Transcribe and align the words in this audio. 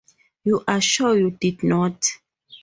You 0.43 0.63
are 0.67 0.81
sure 0.81 1.15
you 1.15 1.29
did 1.29 1.61
not? 1.61 2.03